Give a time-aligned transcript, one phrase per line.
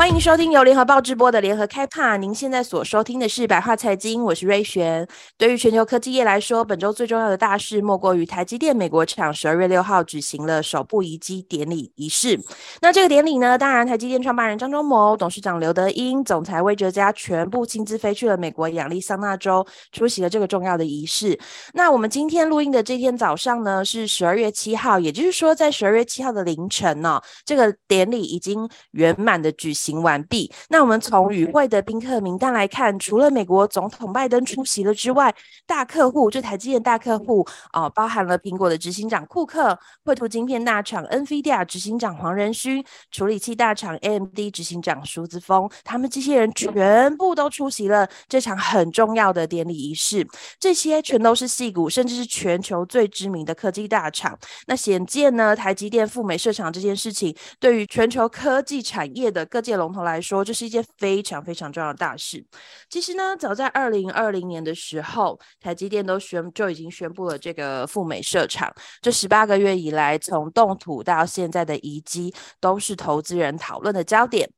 [0.00, 2.16] 欢迎收听由联合报直播的联合开趴。
[2.16, 5.06] 您现在所收听的是白话财经，我是瑞璇。
[5.36, 12.40] 对于全球科技业来说，本周最重要的大事莫过于台积电美国厂十二月六号举行了首部移机典礼仪式。
[12.80, 21.38] 那这个典礼呢，当然台积电创办人张忠谋、董事长刘德英、总裁魏哲家全部亲自飞去了美国亚利桑那州，出席了这个重要的仪式。
[21.74, 29.89] 那我们今天录音的这天早上呢，是十二月七号，也就是说在十二月七号的凌晨呢、这个典礼已经圆满的举行。
[30.02, 30.52] 完毕。
[30.68, 35.34] 那我们从与会的宾客名单来看，除了美国总统拜登出席了之外，
[35.66, 50.26] 大客户就台积电大客户啊、呃，包含了苹果的执行长库克、绘图晶片大厂 NVIDIA 执行长黄仁勋、处理器大厂 AMD 执行长舒子峰，他们这些人全部都出席了这场很重要的典礼仪式。
[50.58, 54.38] 这些全都是戏骨，甚至是全球最知名的科技大厂。
[54.66, 62.44] 那显见呢，台积电赴美设厂这件事情，对于全球科技产业的各界龙头来说，这是一件非常非常重要的大事。
[62.90, 68.70] 其实呢，早在二零二零年的时候，台积电都宣就已经宣布了这个赴美设厂。
[69.00, 74.48] 这十八个月以来，从动土到现在的移机，都是投资人讨论的焦点。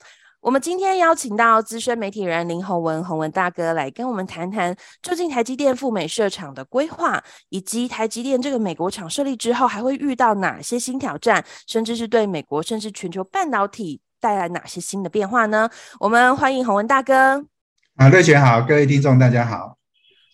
[0.40, 14.00] 我们今天邀请到资深媒体人林宏文，宏文大哥来跟我们谈谈，究竟台积电赴美设厂的规划，以及台积电这个美国厂设立之后，还会遇到哪些新挑战，甚至是对美国甚至全球半导体。
[14.22, 15.68] 带来哪些新的变化呢？
[15.98, 17.44] 我们欢迎洪文大哥。
[17.96, 19.76] 啊，瑞雪好，各位听众大家好。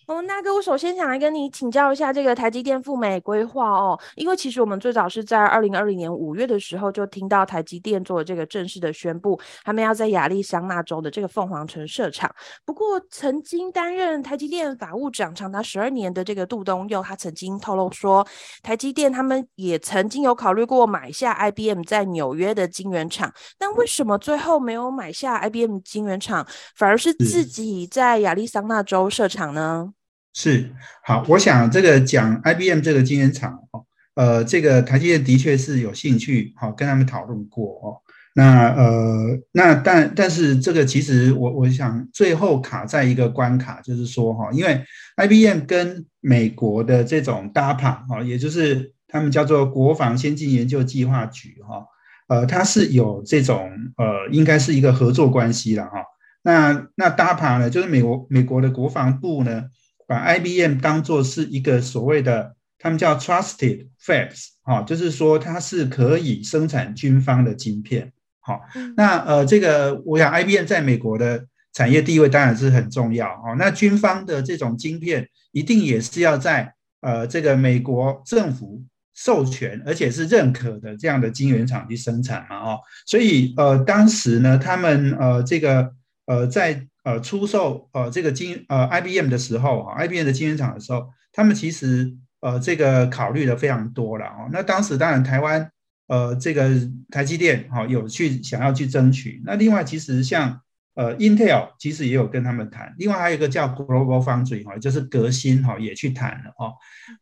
[0.09, 12.27] 宏文大哥，我首先想来跟你请教一下这个台积电赴美规划哦，因为其实我们最早是在二零二零年五月的时候就听到台积电做了这个正式的宣布，他们要在亚利桑那州的这个凤凰城设厂。
[12.65, 18.25] 不过，曾经担任台积电法务长长达十二年的这个杜东佑，他曾经透露说，
[18.63, 26.43] 台积电他们也曾经有考虑过买下 IBM 在纽约的晶圆厂，但为什么最后没有买下 IBM 晶圆厂，
[26.75, 29.93] 反而是自己在亚利桑那州设厂呢？
[30.41, 30.71] 是
[31.03, 33.83] 好，我想这个讲 IBM 这个晶圆厂哦，
[34.15, 37.99] 呃，这个台积电的确是有兴趣，好跟他们讨论过哦。
[38.35, 44.81] 那呃，那但但是这个其实我我想最后卡在一个关卡，就是说哈，因为
[45.17, 51.83] IBM 跟美国的这种 DAPA 哈，也就是他们叫做国防先进研究计划局哈，
[52.29, 56.05] 呃，它是有这种呃，应该是一个合作关系了哈。
[56.43, 59.65] 那那 DAPA 呢，就是美国美国的国防部呢。
[60.09, 68.59] 把 IBM 当做是一个所谓的，他们叫 trusted fabs，哈，就是说它是可以生产军方的晶片，好，
[68.97, 78.83] 那呃这个我想 IBM 在美国的产业地位当然是很重要，哦，那军方的这种晶片一定也是要在呃这个美国政府
[79.13, 85.91] 授权而且是认可的这样的晶圆厂去生产嘛，哦，所以呃当时呢他们呃这个
[86.25, 94.47] 呃在呃，出售呃这个晶呃 IBM 的时候哈，IBM 的晶圆厂的时候，他们其实呃这个考虑的非常多了哦。
[94.51, 95.71] 那当时当然台湾
[96.07, 96.69] 呃这个
[97.09, 99.41] 台积电哈有去想要去争取。
[99.43, 100.61] 那另外其实像
[100.93, 106.73] 呃 Intel 其实也有跟他们谈，另外还有一个叫 Global Foundry 哈，就是革新哈也去谈了哦。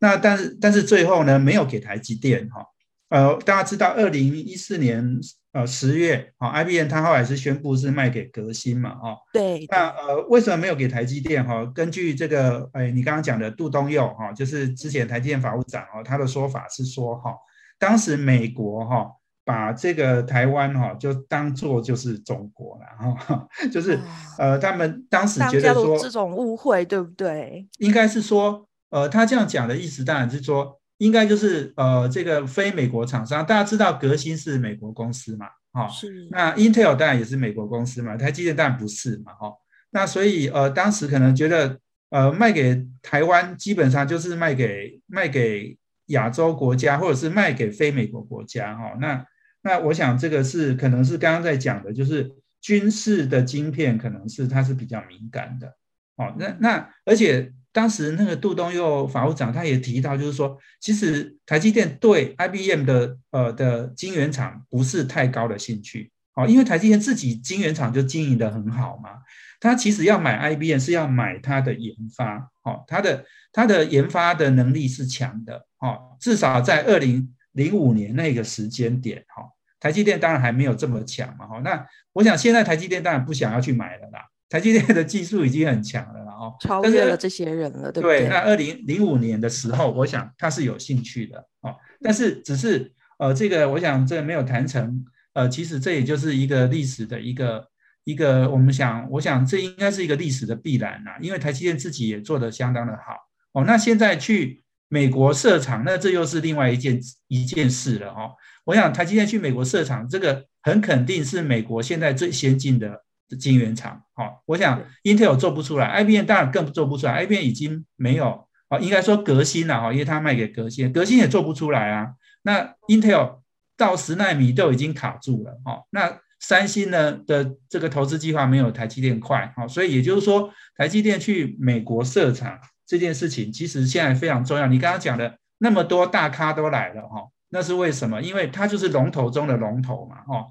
[0.01, 2.65] 那但是但是最后呢没有给台积电哈。
[3.07, 5.17] 呃，大家知道二零一四年。
[5.57, 11.43] 呃，十月，好，IBM 它后来是宣布是卖给革新嘛，哦，对，那呃，为什么没有给台积电？
[11.43, 17.33] 哈，根据这个，哎，你刚刚讲的杜东佑，哈，就是之前台积电法务长，哦，他的说法是说，哈，
[17.79, 19.07] 当时美国，哈，
[19.43, 23.99] 把这个台湾，哈，就当做就是中国了，哈， 就是，
[24.37, 27.67] 呃，他们当时觉得说这种误会，对不对？
[27.79, 30.79] 应该是说，呃，他这样讲的意思当然是说。
[30.99, 36.27] 应该就是呃，这个非美国厂商，大家知道革新是美国公司嘛，哈、哦，是。
[36.31, 39.53] 那 Intel 当然也是美国公司嘛，台积电当然不是嘛，哈、哦。
[39.91, 41.79] 那所以呃，当时可能觉得
[42.09, 45.77] 呃，卖给台湾基本上就是卖给卖给
[46.07, 48.97] 亚洲国家，或者是卖给非美国国家，哈、哦。
[48.99, 49.25] 那
[49.61, 55.67] 那我想这个是可能是刚刚在讲的，就是军事的晶片可能是它是比较敏感的，
[56.15, 57.53] 哦，那那而且。
[57.77, 69.11] 当时那个杜东佑法务长他也提到，就是说，其实台积电对 IBM 的呃的晶圆厂不是太高的兴趣，哦，因为台积电自己晶圆厂就经营的很好嘛，
[69.59, 79.43] 他其实要买 IBM 是要买它的研发，哦，它的它的研发的能力是强的，哦，至少在二零零五年那个时间点，哈，
[79.79, 86.26] 台积电当然还没有这么强嘛，哈，那我想现在台积电当然不想要去买了啦，台积电的技术已经很强了。
[86.37, 88.19] 哦，超越了这些人了，对不对？
[88.21, 95.03] 对，那二零零五年的时候，我想他是有兴趣的哦，但是只是呃，这个我想这没有谈成，
[95.33, 97.67] 呃，其实这也就是一个历史的一个
[98.03, 103.15] 一个，我们想，我想这应该是一个历史的必然呐，因为台积电自己也做得相当的好
[103.53, 108.31] 哦，那现在去美国设厂，那这又是另外一件一件事了哦。
[108.65, 113.03] 我想台积电去美国设厂，这个很肯定是美国现在最先进的
[113.35, 114.01] 晶圆厂。
[114.13, 122.13] 好，我想 Intel 做不出来，IBM 当然更做不出来，IBM 已经没有啊，应该说革新了哈，因为它卖给革新，革新也做不出来啊。
[122.43, 123.39] 那 Intel
[123.75, 134.67] 到十纳米都已经卡住了哈，那三星呢的这个投资计划没有台积电快，好，所以也就是说，台积电去美国设厂这件事情，其实现在非常重要。
[134.67, 137.29] 你刚刚讲的那么多大咖都来了哈。
[137.49, 138.21] 那是为什么？
[138.21, 140.47] 因为它就是龙头中的龙头嘛，哦，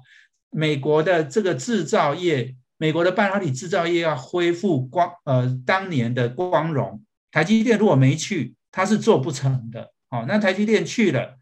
[0.49, 11.37] 美国的这个制造业，美国的半导体制造业要恢复光呃当年的光荣，台积电如果没去，它是做不成的，哦，那台积电去了，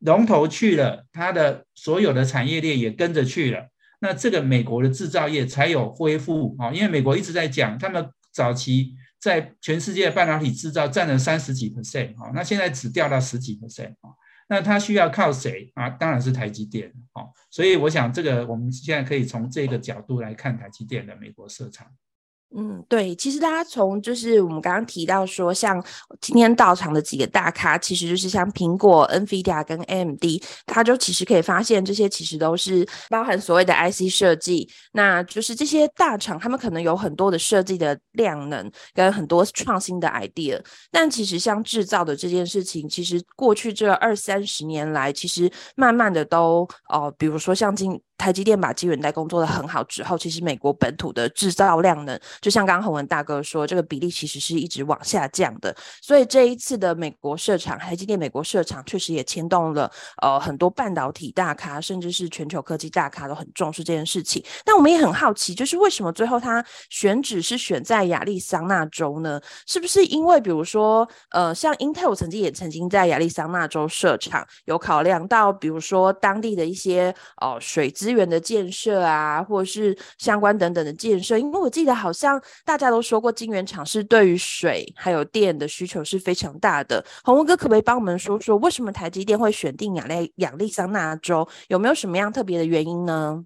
[0.00, 3.68] 龙头去了，它的所有的产业链也跟着去了，
[4.00, 11.70] 那这个美国的制造业才有恢复，哦，因为美国一直在讲，他们早期在全世界半导体制造占了三十几。
[11.70, 13.56] percent，哦，那现在只掉到十几。
[13.56, 14.10] percent，哦。
[14.52, 15.88] 那它需要靠谁啊？
[15.88, 17.32] 当然是台积电哦。
[17.50, 21.86] 所以我想，这个我们现在可以从这个角度来看台积电的美国市场。
[22.54, 25.82] 嗯，对，其实大家从就是我们刚刚提到说，像
[26.20, 30.22] 今天到场的几个大咖，其实就是像苹果、NVIDIA 跟 AMD，
[30.66, 47.98] 大家就其实可以发现，这些其实都是包含所谓的 IC 设计，那就是这些大厂他们可能有很多的设计的量能跟很多创新的 idea，但其实像制造的这件事情，其实过去这二三十年来，其实慢慢的都哦、比如说像今。
[48.22, 55.74] 台积电把晶圆代工做得很好之后，其实美国本土的制造量呢，就像刚刚宏文大哥说，这个比例其实是一直往下降的。
[56.00, 59.90] 所以这一次的美国设厂，台积电美国设厂确实也牵动了
[60.22, 64.40] 呃很多半导体大咖，甚至是全球科技大咖都很重视这件事情。
[64.64, 69.40] 那我们也很好奇，就是为什么最后他选址是选在亚利桑那州呢？
[69.66, 87.04] 是不是因为比如说呃像 Intel 曾经也曾经在亚利桑那州设厂，有考量到比如说当地的一些呃水资源的建设啊，或者是相关等等的建设，因为我记得好像大家都说过，晶圆厂是对于水还有电的需求是非常大的。
[87.24, 91.48] 洪文哥可不可以帮我们说说，为什么台积电会选定亚利亚利桑那州？
[91.68, 93.44] 有没有什么样特别的原因呢？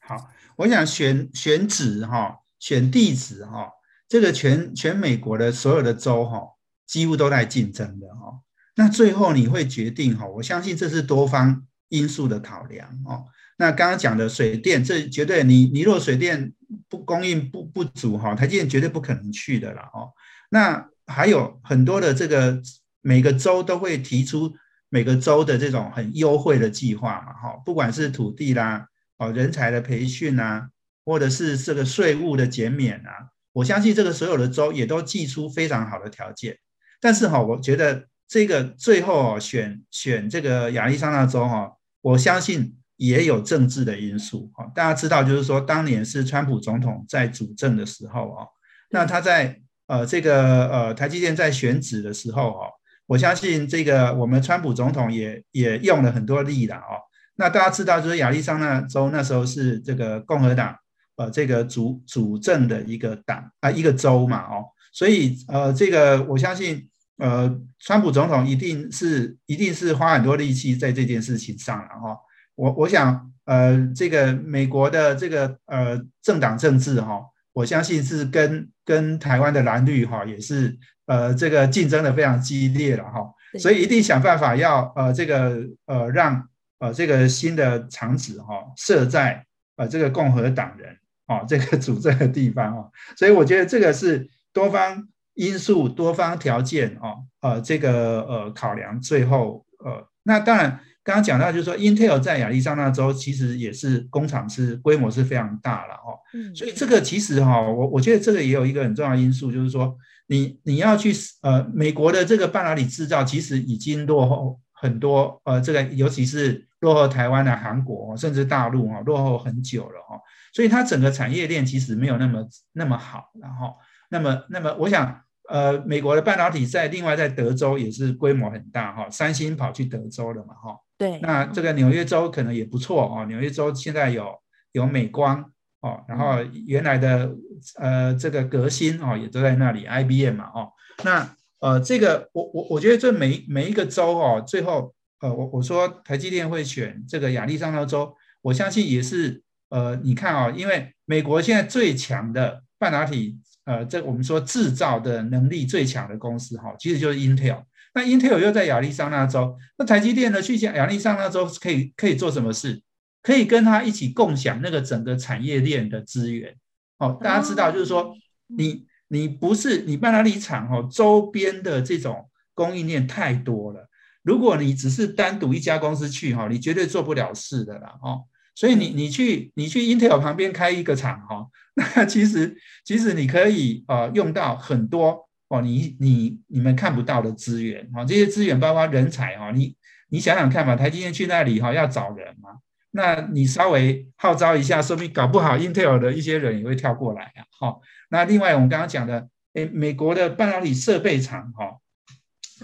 [0.00, 3.70] 好，我想选选址哈，选地址哈，
[4.08, 6.40] 这个全全美国的所有的州哈，
[6.86, 8.40] 几乎都在竞争的哈。
[8.76, 13.26] 那最后你会决定哈，我相信这是多方因素的考量哦。
[13.60, 16.50] 那刚刚讲的水电，这绝对你你若水电
[16.88, 20.08] 不供应不不足哈，台积电绝对不可能去的了哦。
[20.48, 22.58] 那还有很多的这个
[23.02, 24.54] 每个州都会提出
[24.88, 28.86] 每个州的这种很优惠的计划嘛哈，不管是土地啦
[29.18, 30.70] 哦人才的培训啊，
[31.04, 36.56] 或者是这个税务的减免啊，我相信这个所有的州也都祭出非常好的条件。
[36.98, 42.79] 但是哈，我觉得这个最后选选这个亚利桑那州哈，我相信。
[43.00, 48.44] 也有政治的因素哈，大家知道，就是说当年是川普总统在主政的时候啊，
[48.90, 52.66] 那他在呃这个呃台积电在选址的时候哈，
[53.06, 57.00] 我相信这个我们川普总统也也用了很多力了哦。
[57.36, 60.76] 那大家知道，就是亚利桑那州那时候是这个共和党
[61.16, 66.86] 呃这个主主政的一个党啊一个州嘛哦，所以呃这个我相信
[67.16, 72.14] 呃川普总统一定是一定是花很多力气在这件事情上了哈。
[72.60, 77.22] 我我想，呃，这个美国的这个呃政党政治哈，
[77.54, 86.46] 我相信是跟跟台湾的蓝绿哈也是呃这个竞争的非常激烈了哈，所以一定想办法要呃这个呃让
[86.80, 89.42] 呃这个新的场址哈设在
[89.76, 90.94] 呃这个共和党人
[91.28, 92.84] 啊这个主政的地方啊，
[93.16, 100.78] 所以我觉得这个是多方因素、多方条件啊呃这个呃考量，最后呃那当然。
[101.02, 106.18] 刚刚讲到，就是说，Intel 在亚利桑那州其实也是工厂是规模是非常大了哦，
[106.54, 120.20] 所以这个其实哈，我我觉得这个也有一个很重要的因素，就是说，你你要去呃，美国的这个半导体制造其实已经落后很多，呃，这个尤其是落后台湾的韩国甚至大陆啊，落后很久了哈，
[120.52, 123.74] 所以它整个产业链其实没有那么那么好，然后，
[124.10, 125.22] 那么那么我想。
[125.48, 130.76] 呃，美国的半导体在另外在德州也是规模很大哈，三星跑去德州了嘛哈。
[131.00, 131.18] 对。
[131.20, 134.38] 那这个纽约州可能也不错哦，纽约州现在有
[134.72, 137.34] 有美光哦，然后原来的
[137.76, 140.68] 呃这个革新哦也都在那里，IBM 嘛哦，
[141.02, 157.64] 那呃这个我我我觉得这每每一个州哦，最后呃我我说台积电会选这个亚利桑那州，我相信也是呃你看啊、哦，因为美国现在最强的半导体呃这我们说制造的能力最强的公司哈、哦，其实就是 Intel。
[157.94, 162.80] 那 Intel 又在亚利桑那州，那台积电呢去亚利桑那州可以可以做什么事？
[163.22, 166.56] 可以跟他一起共享那个整个产业链的资源，
[166.98, 168.14] 哦，大家知道，就是说
[168.46, 173.88] 你你不是你半导体厂哦，周边的这种供应链太多了。
[174.22, 178.24] 如果你只是单独一家公司去哈，你绝对做不了事的啦，哦。
[178.54, 189.74] 所以你你去你去 Intel 旁边开一个厂哈，那其实其实你可以呃用到很多哦，你你你们看不到的资源啊，这些资源包括人才哈，你
[190.10, 192.58] 你想想看嘛，台积电去那里哈要找人嘛。
[192.92, 197.46] 那你稍微号召一下，说明搞不好 Intel 的一些人也会跳过来啊。
[197.58, 201.78] 好，那另外我们刚刚讲的，诶，美国的半导体设备厂哈，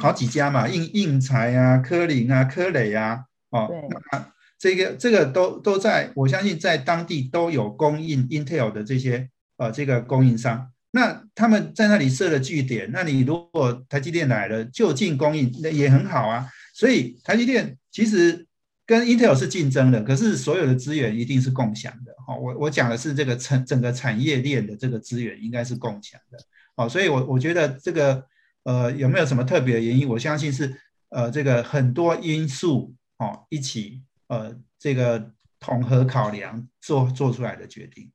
[0.01, 3.71] 好几家嘛，应应材啊、科林啊、科磊啊，哦，
[4.11, 10.71] 那这个这个都都在，我相信在当地都有供应 Intel 的这些呃这个供应商。
[10.91, 16.47] 那他们在那里设了据点，那你如果台积电来了就近供应，那也很好啊。
[16.75, 18.47] 所以台积电其实。
[18.89, 22.13] 跟 Intel 是竞争的，可是所有的资源一定是共享的。
[22.25, 26.39] 好，我我讲的是这个成整个产业链的这个资源应该是共享的。
[26.77, 28.25] 好，所以我我觉得这个
[28.63, 30.09] 呃有没有什么特别的原因？
[30.09, 30.73] 我相信是
[31.09, 38.11] 呃这个很多因素哦一起呃这个统合考量做做出来的决定。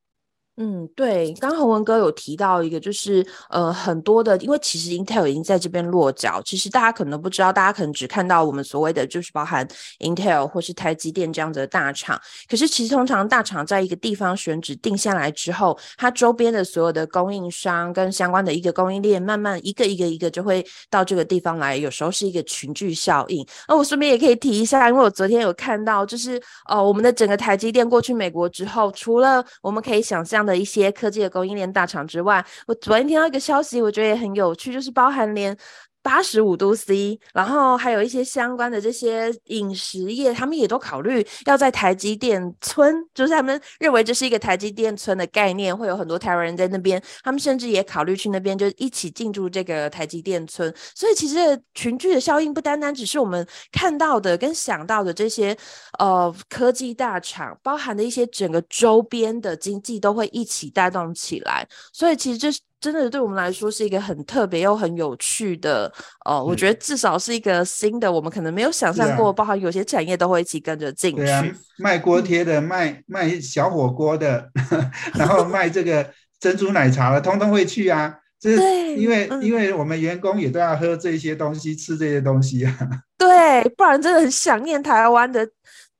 [0.63, 9.67] 嗯，对，刚刚宏文哥有提到一个，就是呃，很多的，因为其实 Intel 已经在这边落脚，其实大家可能不知道，大家可能只看到我们所谓的就是包含
[10.01, 23.43] Intel 或是台积电这样子的大厂，可是其实通常大厂在一个地方选址定下来之后，它周边的所有的供应商跟相关的一个供应链，慢慢一个一个一个就会到这个地方来，有时候是一个群聚效应。
[23.67, 26.39] 那我顺便也可以提一下，因为我昨天有看到，就是
[26.69, 30.50] 呃，我们的整个台积电过去美国之后，除了我们可以想象的。
[30.51, 35.57] 的一些科技的供应链大厂之外，我昨天听到一个消息，我觉得也很有趣，就是包含连。
[36.01, 50.73] 八十五度 C，然后还有一些相关的这些饮食业，他们也都考虑要在台积电村，就是他们认为这是一个台积电村的概念，会有很多台湾人在那边，他们甚至也考虑去那边就一起进驻这个台积电村。
[50.95, 55.55] 所以其实群聚的效应不单单只是我们看到的跟想到的这些
[55.99, 61.67] 呃科技大厂，包含的一些整个周边的经济都会一起带动起来。
[61.93, 62.59] 所以其实这是。
[62.81, 65.83] 真的对我们来说是一个很特别又很有趣的，
[66.25, 71.17] 呃，嗯、我觉得至少是一个新的，我们可能没有想象过，啊、包含有些产业都会一起跟着进去。
[71.17, 71.45] 对啊，
[71.77, 74.49] 卖锅贴的，卖卖小火锅的，
[75.13, 76.09] 然后卖这个
[76.39, 78.17] 珍珠奶茶的，通通会去啊。
[78.39, 82.75] 这是因为、嗯、因为我们员工也都要喝这些东西，吃这些东西啊。
[83.15, 85.47] 对，不然真的很想念台湾的。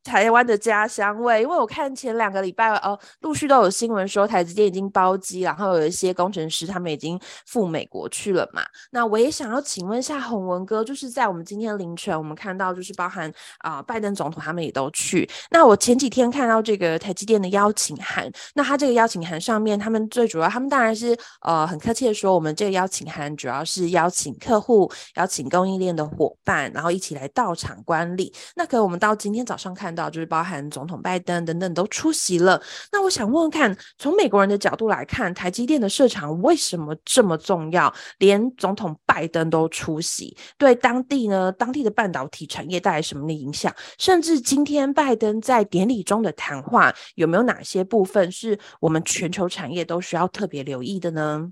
[0.04, 8.64] 台湾的家乡味，因为我看前两个礼拜哦，陆续都有新闻说台积电已经包机，然后有一些工程师他们已经赴美国去了嘛。
[8.90, 15.30] 那我也想要请问一下宏文哥，就是在我们今天凌晨，我们看到就是包含啊、拜登总统他们也都去。
[15.52, 28.34] 那我前几天看到这个台积电的邀请函，那他这个邀请函上面，他们最主要，他们当然是呃很客气的说，我们这个邀请函主要是邀请客户、邀请供应链的伙伴，然后一起来到场观礼。
[28.56, 29.91] 那可我们到今天早上看。
[29.94, 32.62] 到就是包含总统拜登等等都出席了。
[32.92, 37.94] 那我想问问看，从美国人的角度来看，台积电的设厂为什么这么重要？
[38.20, 43.74] 连总统拜登都出席，对当地呢，当地的半导体产业带来什么的影响？
[43.98, 51.52] 甚至今天拜登在典礼中的谈话，有没有哪些部分是我们全球产业都需要特别留意的呢？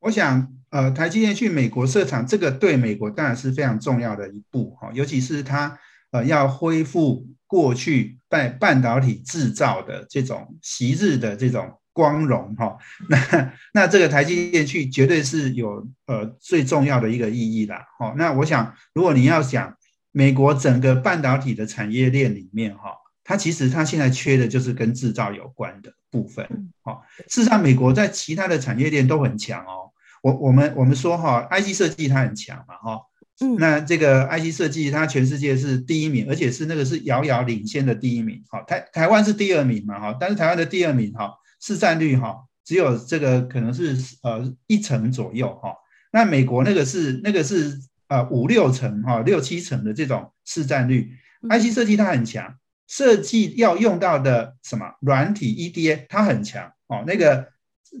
[0.00, 5.78] 我想，呃，台积电去美国设厂，这个对美国当然是非常重要的一步哈，尤其是它。
[6.10, 17.84] 呃，要恢复过去半半导体制造的这种昔日的这种光荣哈、哦，那那这个台积电去绝对是有呃最重要的一个意义啦。
[17.98, 19.76] 好、哦，那我想，如果你要想
[20.12, 26.70] 美国整个半导体的产业链里面哈、哦，它其实它现在缺的就是跟制造有关的部分。
[26.82, 29.90] 好、哦，事实上，美国在其他的产业链都很强哦。
[30.22, 32.92] 我我们我们说哈、哦、，IC 设计它很强嘛哈。
[32.92, 33.02] 哦
[33.40, 38.42] 嗯，那这个 IC 设计，它全世界是第一名，而且是那个是遥遥领先的第一名。
[38.48, 45.72] 好，台台湾是第二名嘛，哈，但是台湾的第二名，哈，市占率，哈，只有这个可能是呃一成左右，哈。
[46.10, 47.78] 那美国那个是那个是
[48.08, 51.12] 呃五六成，哈，六七成的这种市占率
[51.48, 52.56] ，IC 设计它很强。
[52.88, 57.04] 设计要用到的什么软体 EDA，它很强哦。
[57.06, 57.46] 那个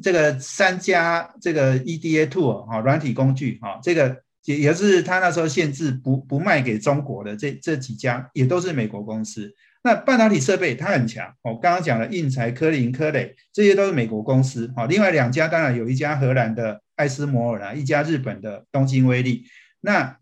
[0.02, 9.54] 这个三家这个 EDA tool 哈，软体工具哈，这个也也是他那时候限制不不卖给中国的这这几家，也都是美国公司。
[9.82, 14.86] 那半导体设备它很强哦，刚刚讲了应材、科林、科磊，这些都是美国公司哦。
[14.86, 19.44] 另外两家当然有一家荷兰的艾斯摩尔啦，一家日本的东京威力。
[19.82, 20.16] 那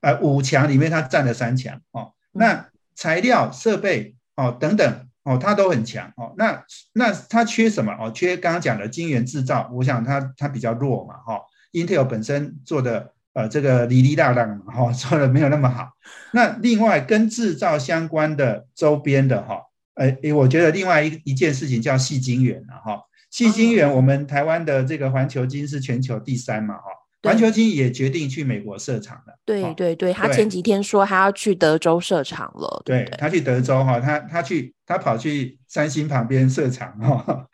[0.00, 2.14] 呃五强里面它占了三强哦。
[2.32, 6.32] 那材料、设备哦等等哦，它都很强哦。
[6.38, 8.10] 那那它缺什么哦？
[8.14, 11.40] 缺刚刚讲的晶圆制造，我想它它比较弱嘛哈、哦。
[11.72, 15.90] Intel 本身做的呃这个哩哩啦啦嘛哈、哦，做的没有那么好。
[16.32, 19.60] 那另外跟制造相关的周边的哈，
[19.94, 23.00] 呃，我觉得另外一一件事情叫细晶圆了哈。
[23.30, 26.82] 细晶圆，我们台湾的这个环球晶是全球第三嘛哈。
[27.22, 29.38] 环球晶也决定去美国设厂了。
[29.44, 32.82] 对对对，他前几天说他要去德州设厂了。
[32.84, 37.46] 对，他去德州哈，他他去他跑去三星旁边设厂哈。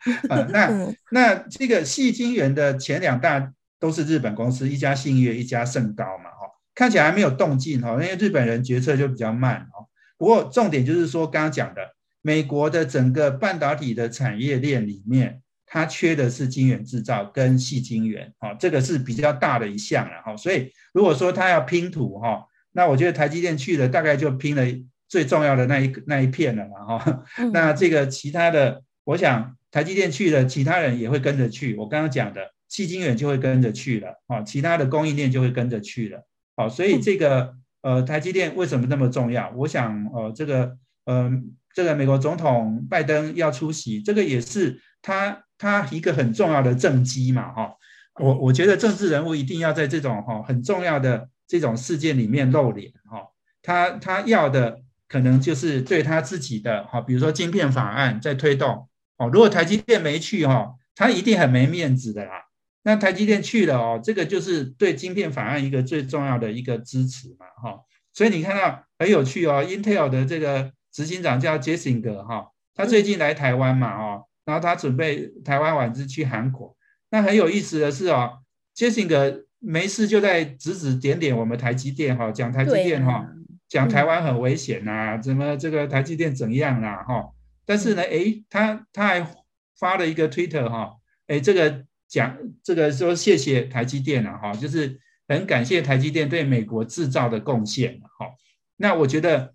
[0.49, 6.47] 那 那这个细晶圆的前两大都是日本公司，一家信越，一家盛高嘛哈。
[6.75, 9.87] 看起来还没有动静哈，因为日本人决策就比较慢哦。
[10.17, 11.81] 不过重点就是说，刚刚讲的
[12.21, 15.41] 美国的整个半导体的产业链里面。
[15.71, 24.63] 它缺的是晶圆制造跟细晶圆，哈，这个是比较大的一项了，哈，所以如果说它要拼图，哈，那我觉得台积电去了，大概就拼了
[25.07, 39.51] 最重要的那一那一片了嘛，哈，那这个其他的，我想台积电去了，其他人也会跟着去，我刚刚讲的矽晶圆就会跟着去了，啊，其他的供应链就会跟着去了，好，所以这个呃台积电为什么那么重要？
[39.55, 41.31] 我想呃这个呃
[41.73, 45.43] 这个美国总统拜登要出席，这个也是他。
[45.61, 47.73] 他一个很重要的政绩嘛，哈，
[48.21, 53.27] 我我觉得政治人物一定要在这种哈很重要的这种事件里面露脸，哈，
[53.61, 62.45] 他他要的可能就是对他自己的哈，比如说晶片法案在推动，哦，如果台积电没去哈，他一定很没面子的啦。
[62.83, 67.79] 那台积电去了哦，这个就是对晶片法案一个最重要的一个支持嘛，哈，
[68.13, 74.25] 所以你看到很有趣哦，Intel 的这个执行长叫杰辛格哈，他最近来台湾嘛，哦。
[74.45, 76.75] 然后他准备台湾晚自去韩国，
[77.11, 78.39] 那很有意思的是哦，
[78.73, 83.27] 杰辛格没事就在指指点点我们台积电哈，讲台积电哈，啊、
[83.67, 87.29] 讲台湾很危险呐、啊，怎么这个台积电怎样啦、啊、哈？
[87.63, 89.35] 但是呢，诶，他他还
[89.77, 90.95] 发了一个推特哈，
[91.27, 98.27] 诶，这个讲这个说谢谢台积电了、啊、哈，就是很感谢台积电对美国制造的贡献哈。
[98.75, 99.53] 那我觉得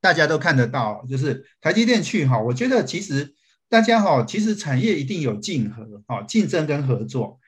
[0.00, 3.34] 大家都看得到，就是台积电去哈，我觉得其实。
[3.70, 7.38] 大家哈，其实产业一定有竞合，哈，竞争跟合作。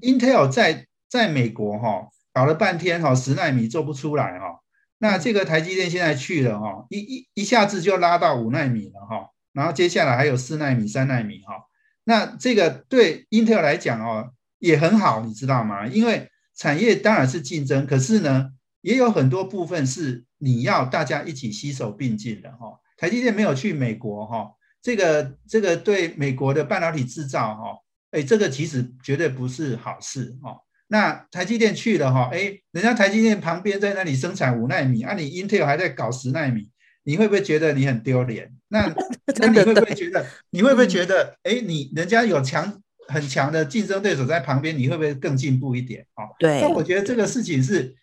[0.00, 4.60] Intel 在在美国哈搞了半天哈，十纳米做不出来哈，
[4.96, 11.67] 那这个台积电现在去了哈，一一一下子就拉到五纳米了哈，然后接下来还有四纳米、三纳米哈，
[12.08, 15.86] 那这个对 Intel 来讲哦也很好，你知道吗？
[15.86, 18.48] 因为产业当然是竞争，可是呢
[18.80, 22.80] 也有很多部分是你要大家一起携手并进的哈。
[22.96, 24.52] 台积电没有去美国哈。
[24.80, 27.76] 这个这个对美国的半导体制造哈，
[28.12, 30.56] 哎，这个其实绝对不是好事哈。
[30.86, 36.70] 那台积电去了哈，哎，人家台积电旁边在那里生产五纳米，啊，你 Intel 还在搞十纳米，
[37.08, 38.52] 你会不会觉得你很丢脸？
[38.68, 38.94] 那
[39.38, 46.06] 那你会不会觉得你会不会觉得，哎，你人家有强很强的竞争对手在旁边，你会不会更进步一点？
[46.16, 46.60] 哦，对。
[46.60, 47.96] 那我觉得这个事情是，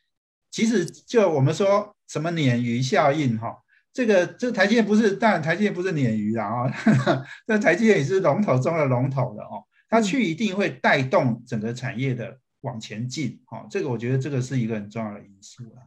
[0.50, 3.56] 其实就我们说什么鲶鱼效应哈。
[3.94, 6.74] 这个这个台积电不是，当然台积电不是鲶鱼啦啊，
[7.46, 15.84] 那台积电也是龙头中的龙头的哦，它去一定会带动整个产业的往前进，哦，这个我觉得这个是一个很重要的因素啦。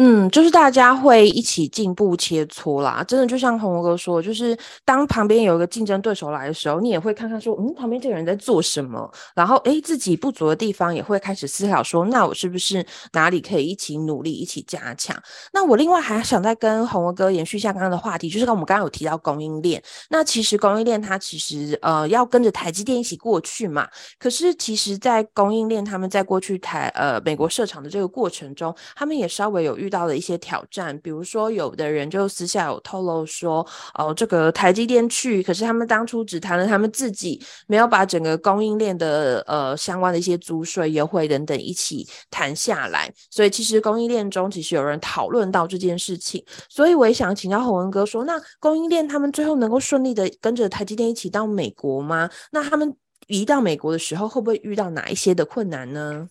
[0.00, 15.20] 嗯，就是大家会一起进步切磋啦，真的就像宏文哥说，就是当旁边有一个竞争对手来的时候，你也会看看说，嗯，旁边这个人在做什么，然后诶，自己不足的地方也会开始思考说，那我是不是哪里可以一起努力，一起加强？
[15.52, 29.87] 那我另外还想再跟宏文哥延续一下刚刚的话题，就是跟我们刚刚有提到供应链，那其实供应链它其实呃要跟着台积电一起过去嘛，可是其实在供应链他们在过去台呃美国设厂的这个过程中，他们也稍微有遇。
[29.88, 52.28] 遇到了一些挑战，比如说有的人就私下有透露说，哦，这个台积电去，可是他们当初只谈了他们自己，没有把整个供应链的呃相关的一些租税优惠等等一起谈下来，所以其实供应链中其实有人讨论到这件事情，所以我也想请教洪文哥说，那供应链他们最后能够顺利的跟着台积电一起到美国吗？
[52.52, 52.94] 那他们
[53.28, 56.28] 移到美国的时候，会不会遇到哪一些的困难呢？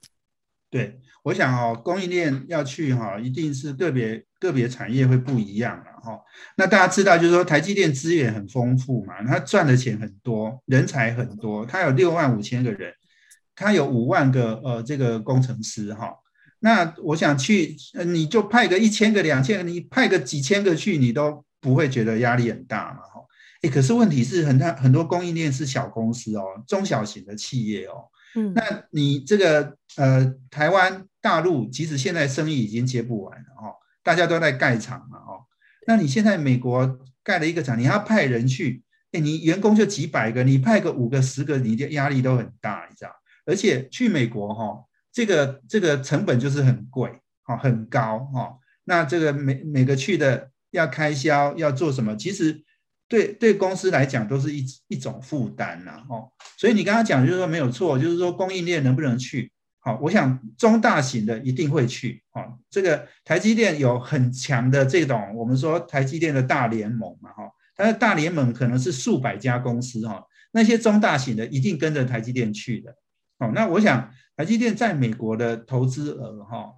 [0.70, 6.18] 对，我想哦，供应链要去哈，一定是个别个别产业会不一样了哈。
[6.56, 12.94] 那大家知道，就是说台积电资源很丰富嘛，它赚的钱很多，人才很多，它有六万五千个人，
[13.56, 16.14] 它有五万个呃这个工程师哈。
[16.60, 23.22] 那我想去，你就派个一千个、两千个，你派个几千个去，你都不会觉得压力很大嘛哈。
[23.64, 28.06] 诶，可是问题是很多很多供应链是小公司哦，中小型的企业哦。
[28.54, 35.46] 那你这个呃，台湾、大陆其实现在生意已经接不完了哦，大家都在盖厂嘛哦。
[35.88, 43.12] 那你现在美国盖了一个厂，你要派人去，哎，你员工就几百个，你派个五个、十个，你的压力都很大，你知道？
[43.46, 47.12] 而且去美国哈，这个这个成本就是很贵，
[47.44, 48.58] 哈，很高哈。
[48.84, 52.64] 那这个每每个去的要开销要做什么，其实。
[53.10, 59.52] 对对，公司来讲都是一一种负担呐，哦，所以你刚刚讲就是说没有错，就是说供应链能不能去？
[59.80, 72.92] 好，我想中大型的一定会去，哦，这个台积电有很强的这种，我们说台积电的大联盟嘛，哈，它的大联盟可能是数百家公司，哈，那些中大型的一定跟着台积电去的，
[73.40, 76.74] 哦，那我想台积电在美国的投资额，哈。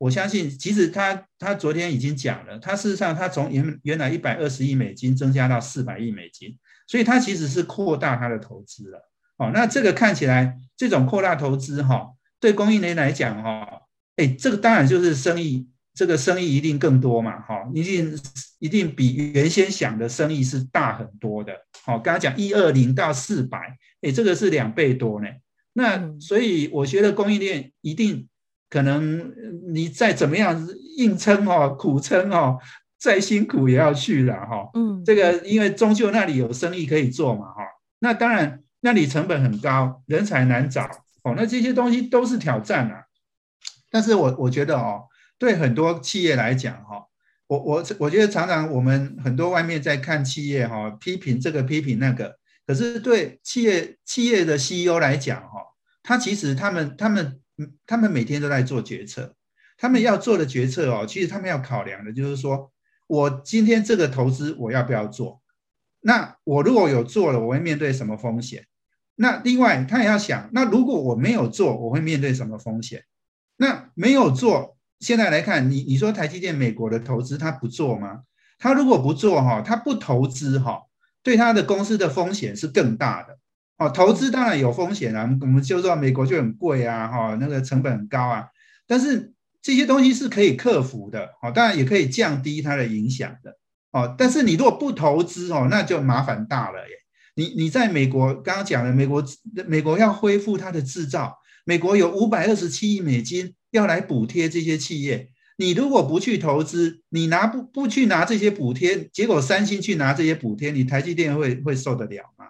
[0.00, 9.10] 我相信，其实他他昨天已经讲了，他事实上他从原原来一百二十亿美金增加到四百亿美金，所以他其实是扩大他的投资了。
[9.36, 13.82] 哦，那这个看起来这种扩大投资哈，对供应链来讲哈，
[14.16, 18.18] 哎，这个当然就是生意，这个生意一定更多嘛，哈，一定
[18.58, 21.52] 一定比原先想的生意是大很多的。
[21.84, 25.28] 好，刚才讲一二零到四百，哎，这个是两倍多呢。
[25.74, 28.26] 那所以我觉得供应链一定。
[28.70, 29.34] 可能
[29.74, 32.56] 你再怎么样硬撑哦，苦撑哦，
[32.96, 34.70] 再辛苦也要去了哈。
[34.74, 37.62] 嗯，这个因为终究那里有生意可以做嘛哈。
[37.98, 40.84] 那当然那里成本很高，人才难找
[41.24, 41.34] 哦。
[41.36, 43.02] 那这些东西都是挑战啊。
[43.90, 45.02] 但是我我觉得哦，
[45.36, 47.04] 对很多企业来讲哈，
[47.48, 55.60] 我我我觉得常常我们很多外面在看企业哈，批评这个批评那个，可是对企业企业的 CEO 来讲哈，
[56.04, 57.40] 他其实他们他们。
[57.86, 59.34] 他们每天都在做决策，
[59.76, 62.72] 他们要做的决策哦，其实他们要考量的就是说，
[63.06, 65.40] 我今天这个投资我要不要做？
[66.00, 68.66] 那我如果有做了，我会面对什么风险？
[69.16, 73.04] 那另外他也要想，那如果我没有做，我会面对什么风险？
[73.56, 78.22] 那没有做，现在来看，你你说台积电美国的投资他不做吗？
[78.58, 80.84] 他如果不做哈，他不投资哈，
[81.22, 83.38] 对他的公司的风险是更大的。
[83.80, 88.46] 哦，投资当然有风险啊，我们就知道美国就很贵啊，哈，那个成本很高啊。
[88.86, 93.56] 但是这些东西是可以克服的，哦，当然也可以降低它的影响的，
[93.92, 94.14] 哦。
[94.18, 96.94] 但是你如果不投资哦，那就麻烦大了耶。
[97.36, 99.24] 你你在美国刚刚讲了，美国
[99.66, 105.30] 美国要恢复它的制造，美国有五百二十七亿美金要来补贴这些企业。
[105.56, 112.44] 你如果不去投资，你拿不不去拿这些补贴，结果三星去拿这些补贴，你台积电会会受得了吗？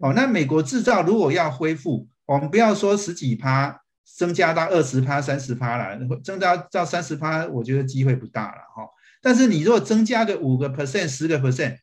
[0.00, 3.80] 哦，那美国制造如果要恢复，我们不要说十几趴，
[4.16, 8.88] 增加到二十趴、三十趴了，增加到三十趴，我觉得机会不大了哈。
[9.22, 11.76] 但是你如果增加个五个 percent、十个 percent，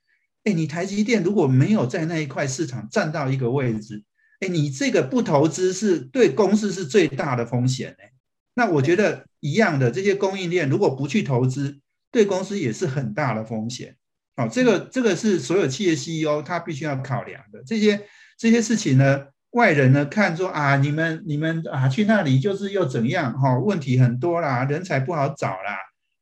[0.44, 4.04] 哎，你台积电如果没有在那一块市场占到一个位置，
[4.40, 8.12] 哎，你这个不投资是对公司是最大的风险哎。
[8.56, 11.80] 那我觉得一样的，这些供应链如果不去投资，
[12.12, 13.96] 对公司也是很大的风险。
[14.38, 17.62] 哦，这个这个是所有企业 CEO 他必须要考量的。
[17.66, 18.00] 这些
[18.38, 23.34] 这些事情呢，外人呢看说啊，你们你们啊去那里就是又怎样？
[23.34, 25.76] 哈、哦，问题很多啦，人才不好找啦。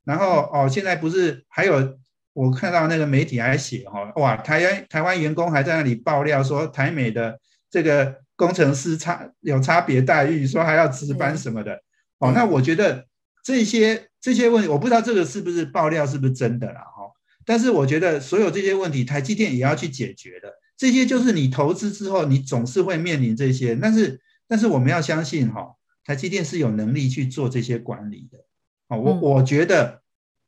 [0.06, 1.98] 然后哦，现在不是还有
[2.32, 7.38] 我看到那个媒体还写哈、哦，哇，台湾台湾员工还在那里爆料说台美的
[7.70, 11.82] 这个工程师差有差别待遇，说还要值班什么的。
[12.20, 13.06] 哦，那我觉得
[13.44, 16.82] 这些这些问题，我不知道这个是不是爆料，是不是真的啦？
[17.46, 17.48] 哈。
[17.48, 20.52] 但是我觉得所有这些问题，台积电也要去解决的。
[20.76, 23.76] 这些就是你投资之后，你总是会面临这些。
[23.76, 28.40] 但是，但是我们要相信哈，台积电是有能力去做这些管理的。
[28.88, 30.02] 啊，我我觉得，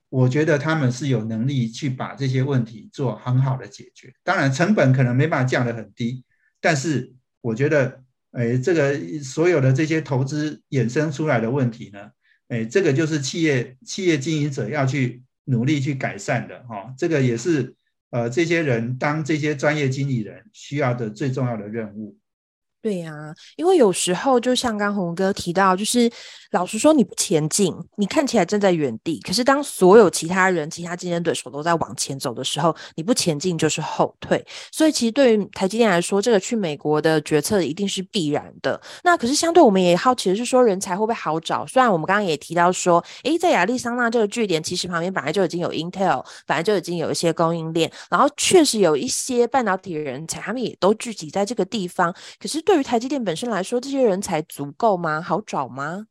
[0.09, 4.13] 我觉得他们是有能力去把这些问题做很好的解决。
[4.23, 6.25] 当然，成本可能没办法降得很低，
[6.59, 12.09] 但是我觉得，哎，这个所有的这些投资衍生出来的问题呢，
[12.49, 15.23] 哎，这个就是企业企业经营者要去。
[15.49, 17.73] 努力去改善的哈，这个也是
[18.09, 22.17] 呃这些人当这些专业经理人需要的最重要的任务。
[22.79, 26.09] 对呀、因为有时候就像刚宏哥提到，就是
[26.51, 34.45] 老实说，你不前进，你看起来正在原地，可是当所有其他人、其他竞争对手都在往前走的时候，你不前进就是后退。
[34.71, 38.79] 所以其实对于台积电来说，这个去美国的决策一定是必然的。
[39.03, 41.65] 那可是相对我们也好奇的是说，人才会不会好找？
[41.65, 52.15] 虽然我们刚刚也提到说，诶，在亚利桑那这个据点，其实旁边本来就已经有 Intel，本来就已经有一些供应链，然后确实有一些半导体人才，他们也都聚集在这个地方。
[52.39, 55.21] 可是对于台积电本身来说，这些人才足够吗？
[55.21, 56.07] 好找吗？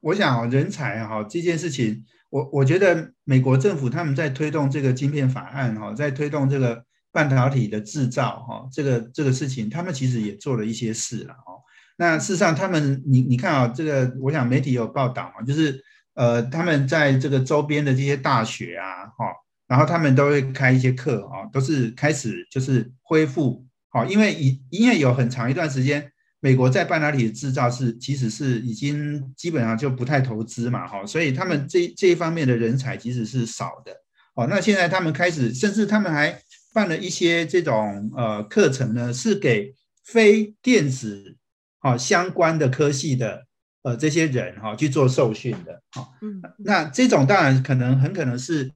[0.00, 11.64] 我想人才哈这件事情，我我觉得美国政府他们在推动这个晶片法案哈，在推动这个半导体的制造哈，这个这个事情，他们其实也做了一些事了哦。
[11.96, 19.24] 那事实上，他们你你看啊，这个我想媒体有报道嘛，就是呃，他们在这个周边的这些大学啊哈，
[19.66, 23.64] 然后他们都会开一些课啊，都是开始就是恢复。
[23.92, 33.92] 好，因为以因为有很长一段时间，美国在半导体的制造是其实是已经基本上就不太投资嘛，哈，所以他们这这一方面的人才其实是少的。
[34.34, 36.40] 哦，那现在他们开始，甚至他们还
[36.72, 39.74] 办了一些这种呃课程呢，是给
[40.04, 41.36] 非电子
[41.80, 43.44] 啊相关的科系的
[43.82, 45.82] 呃这些人哈去做受训的。
[45.90, 48.70] 好，嗯，那这种当然可能很可能是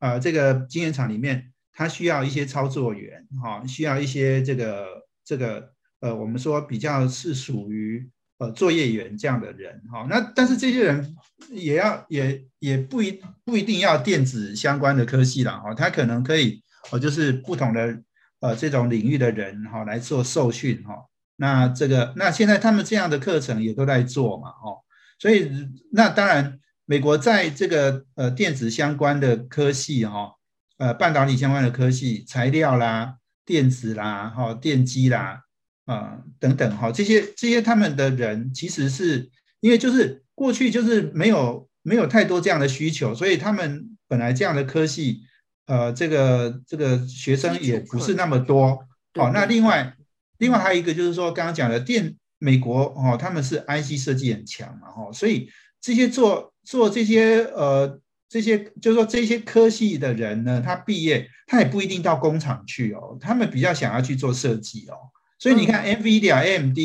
[0.00, 1.52] 呃这个经验厂里面。
[1.72, 4.86] 他需要一些操作员，哈，需要一些这个
[5.24, 8.06] 这个呃，我们说比较是属于
[8.38, 10.06] 呃作业员这样的人，哈。
[10.10, 11.16] 那但是这些人
[11.50, 15.74] 也要也也不一不一定要电子相关的科系了，哈。
[15.74, 18.02] 他可能可以，呃，就是不同的
[18.40, 20.94] 呃这种领域的人，哈，来做受训，哈。
[21.36, 24.78] 那这个那现在他们这样的课程也都在做嘛，哦。
[25.18, 25.50] 所以
[25.92, 30.34] 那当然，美国在这个呃电子相关的科系，哈。
[30.78, 35.42] 呃，半导体相关的科系，材料啦、电子啦、哈、电机啦，
[35.84, 39.30] 啊、呃、等等哈，这些这些他们的人其实是
[39.60, 45.20] 因为就是过去就是没有没有太多这样的需求，所以他们本来这样的科系，
[45.66, 48.84] 呃，这个这个学生也不是那么多。
[49.14, 49.94] 好，那另外
[50.38, 55.48] 另外还有一个就是说，刚刚讲的电美国哦，他们是 IC 设计很强嘛，哈，所以
[55.80, 58.00] 这些做做这些呃。
[58.32, 64.96] 这些就是说，这些科系的人呢，他毕业他也不一定到工厂去哦，他们比较想要去做设计哦。
[65.38, 66.78] 所以你看，NVIDIA、AMD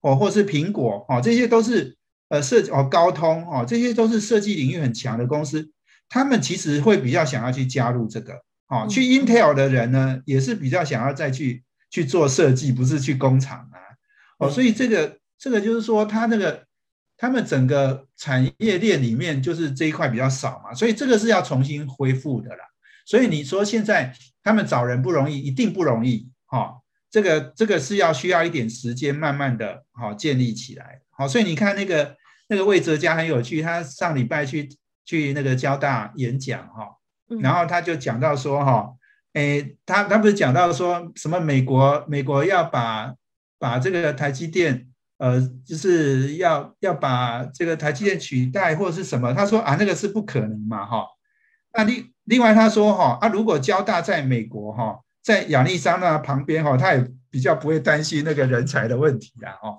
[0.00, 1.96] 哦，或是苹果哦，这些都是
[2.30, 5.70] 呃设计哦，高通哦，这些都是设计领域很强的公司，
[6.08, 8.34] 他们其实会比较想要去加入这个
[8.66, 8.88] 哦。
[8.90, 13.78] 去 Intel 的人呢，也是比较想要再去去做设计，不是去工厂啊。
[14.40, 16.66] 哦，所以这个这个就是说，他那个。
[17.20, 22.64] 他们整个产业链里面就是这一块比较少嘛，所以这个是要重新恢复的啦。
[23.04, 26.76] 所以你说现在他们找人不容易，一定不容易哈。
[27.10, 31.00] 这个这个是要需要一点时间，慢慢的哈建立起来。
[31.10, 34.68] 好，所以你看那个那个魏哲家很有趣，他上礼拜去
[35.04, 36.96] 去那个交大演讲哈，
[37.40, 38.94] 然后他就讲到说哈，
[39.32, 43.12] 诶，他他不是讲到说什么美国美国要把
[43.58, 44.87] 把这个台积电。
[45.18, 49.34] 呃，就是要要把这个台积电取代或者是什么？
[49.34, 51.06] 他说啊，那个是不可能嘛，哈。
[51.74, 59.78] 那另另外他说哈，啊，如果交大在美国哈，在亚利桑那旁边哈，他也比较不会担心那个人才的问题啊，哦。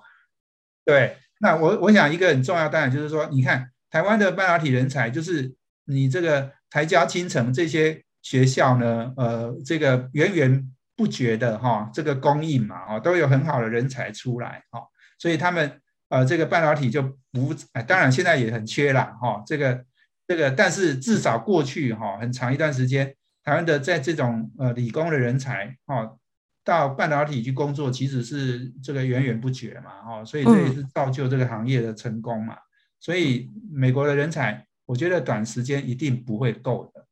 [0.85, 5.53] 对，那我我想一个很重要，当然就是说，你看台湾的半导体人才，就是
[5.85, 14.81] 你这个台交、清城这些学校呢，呃，这个源源不绝的哈，这个供应嘛，哦，都有很好的人才出来，哈。
[15.19, 19.85] 所以他们呃，这个半导体就不，哎，当然现在也很缺啦，哈，这个
[20.25, 26.17] 这个，但是至少过去哈很长一段时间，台湾的在这种呃理工的人才哈，
[26.63, 32.57] 到半导体去工作，其实是这个源源不绝嘛，哈，所以这也是造就这个行业的成功嘛。
[32.99, 37.05] 所以美国的人才，我觉得短时间一定不会够的。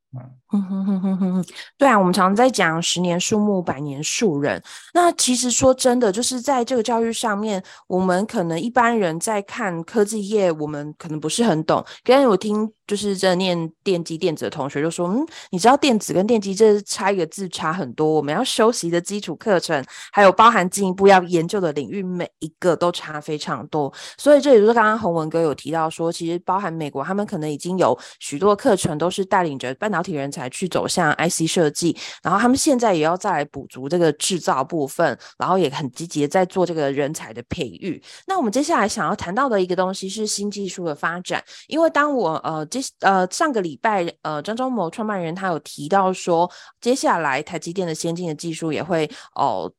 [1.78, 4.62] 对啊，我们常常在讲十年树木，百年树人。
[4.93, 11.86] 那其实说真的，就是在这个教育上面，我们可能一般人在看科技业，我们可能不是很懂。
[12.04, 12.72] 刚才我听。
[12.88, 23.93] 就是这念电机电子的同学就说，嗯，你知道电子跟电机这差一个字差很多，我们要修习的基础课程，还有包含进一步要研究的领域，每一个都差非常多。
[24.17, 38.01] 所以这也就是刚刚宏文哥有提到说，其实包含美国，他们可能已经有许多课程都是带领着半导体人才去走向 IC 设计，然后他们现在也要再来补足这个制造部分，然后也很积极在做这个人才的培育。
[38.27, 42.65] 那我们接下来想要谈到的一个东西是新技术的发展，因为当我呃。
[42.99, 49.71] 呃，上个礼拜，呃，张忠谋创办人他有提到说，接下来台积电的先进的技术也会哦。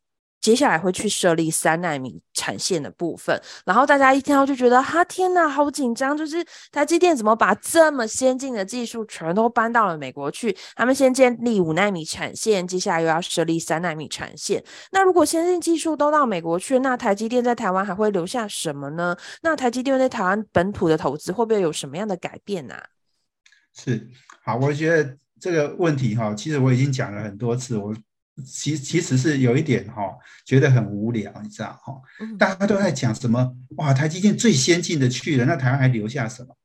[0.48, 3.38] 接下来会去设立三奈米产线的部分。
[3.66, 6.16] 然后大家一听到就觉得，哈，天哪，好紧张！
[6.16, 10.56] 就是台积电怎么把这么先进的技术全都搬到了美国去？
[10.74, 14.64] 他们先建立五奈米产线，接下来又要设立三奈米产线。
[14.90, 19.14] 那如果先进技术都到美国去，那台积电在台湾还会留下什么呢？
[19.42, 22.82] 那台积电在台湾本土的投资会不会有什么样的改变呢、啊？
[23.74, 24.08] 是，
[24.42, 27.94] 好，我觉得这个问题哈，其实我已经讲了很多次，我
[28.44, 31.94] 其其实是有一点哈，觉得很无聊，你知道哈，
[32.38, 36.56] 大家都在讲什么哇，台积电最先进的去了，那台湾还留下什么？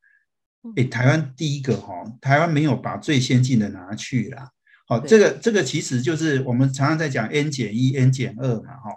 [0.76, 4.50] 诶，台湾第一个哈，台湾没有把最先进的拿去了，
[4.88, 8.92] 好，这个这个其实就是我们常常在讲 N 减一、N 减二嘛，哈，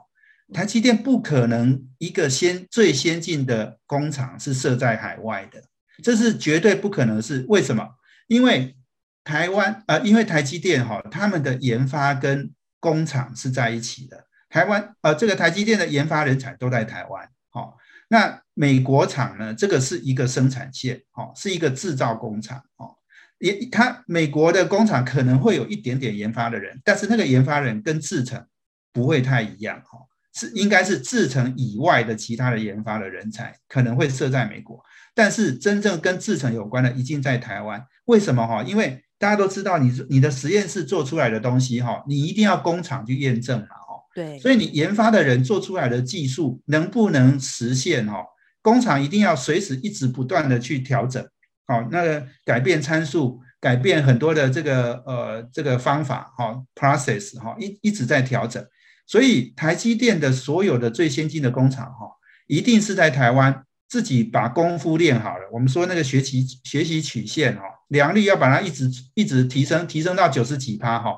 [0.52, 5.62] 台积电不可能一个先最先进的工厂是设在海外的，
[6.02, 7.88] 这是绝对不可能是，为什么？
[8.28, 8.76] 因为
[9.24, 14.26] 台湾呃，因为台积电哈，他们的研发跟工厂是在一起的。
[14.48, 17.28] 台湾呃，这个台积电的研发人才都在台湾。
[17.50, 17.76] 好，
[18.08, 19.52] 那美国厂呢？
[19.52, 22.94] 这个是一个生产线，哦，是一个制造工厂，哦，
[23.38, 28.46] 也它美国的工厂可能会有一点点研发的人，但是那个研发人跟制程
[28.92, 29.98] 不会太一样，哈，
[30.32, 34.82] 是应该是制程以外的其他的研发的人才可能会设在美国。
[35.14, 37.82] 但是真正跟制程有关的，已经在台湾。
[38.04, 38.62] 为什么哈？
[38.62, 44.02] 因为大家都知道你，你你的实验室做出来的东西哈，你一定要工厂去验证嘛哈。
[44.14, 44.38] 对。
[44.38, 48.24] 所以你研发的人做出来的技术能不能实现哈？
[48.60, 51.26] 工厂一定要随时一直不断的去调整，
[51.66, 58.64] 好，那个改变参数，改变很多的这个呃这个方法哈，process 哈，一一直在调整。
[59.06, 62.08] 所以台积电的所有的最先进的工厂哈，
[62.48, 63.62] 一定是在台湾。
[63.88, 71.16] 自己把功夫练好了，我们说那个学习学习曲线哈，良率要把它一直一直提升，提升到九十几趴哈。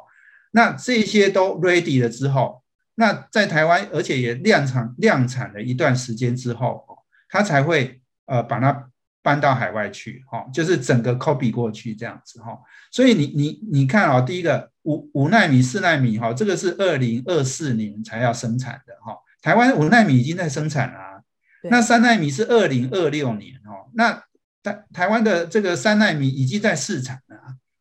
[0.50, 2.62] 那这些都 ready 了之后，
[2.96, 6.84] 那在台湾而且也量产量产了一段时间之后，
[7.30, 8.90] 他才会呃把它
[9.22, 12.58] 搬到海外去哈，就是整个 copy 过去这样子哈。
[12.90, 19.16] 所以你你你看啊，第一个五五纳米四纳米哈，这个是二零二四年才要生产的哈。
[19.40, 21.17] 台湾五纳米已经在生产了。
[21.62, 24.22] 那三奈米是二零二六年哦，那
[24.62, 27.36] 台台湾的这个三奈米已经在市场了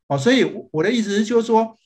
[0.07, 1.77] 哦，所以我的意思是就是说，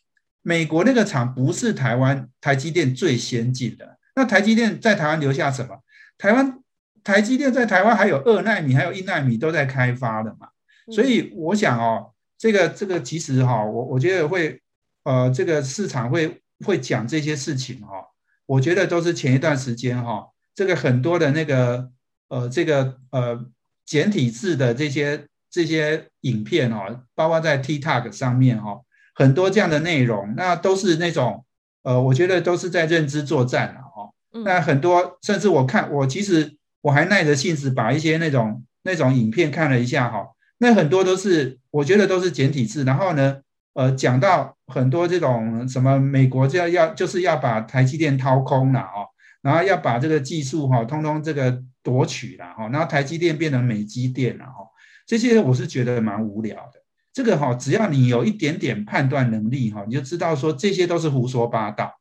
[0.41, 5.81] 美国那个厂不是台湾台积电最先进的，那台积电在台湾留下什么？
[6.17, 6.59] 台湾
[7.03, 10.49] 台积电在台湾还有二奈米，还有一奈米都在开发的嘛，
[10.93, 14.61] 所以我想哦，这个这个其实哈，我我觉得会
[15.03, 18.05] 呃，这个市场会会讲这些事情哈，
[18.45, 20.27] 我觉得都是前一段时间哈。
[20.61, 21.89] 这个很多的那个
[22.27, 23.43] 呃，这个呃
[23.83, 28.81] 简体字的这些这些影片哦，包括在 TikTok 上面哈、哦，
[29.15, 31.43] 很多这样的内容，那都是那种
[31.81, 34.13] 呃，我觉得都是在认知作战哦。
[34.45, 40.27] 那很多甚至我看我其实我还耐着性子把一些那种那种影片看了一下哈、哦，
[40.59, 43.41] 那很多都是我觉得都是简体字，然后呢
[43.73, 49.09] 呃讲到很多这种什么美国就要要就是要把台积电掏空了哦。
[49.41, 54.67] 然后要把这个技术哈，通通这个夺取了哈，然后台积电变成美积电了哈，
[55.07, 56.79] 这些我是觉得蛮无聊的。
[57.11, 61.99] 这个哈，只要你有一点点判断能力哈，你就知道说这些都是胡说八道。